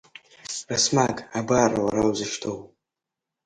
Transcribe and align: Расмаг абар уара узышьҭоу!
Расмаг 0.69 1.15
абар 1.37 1.71
уара 1.85 2.01
узышьҭоу! 2.09 2.59